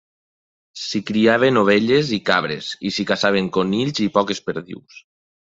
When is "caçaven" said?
3.13-3.53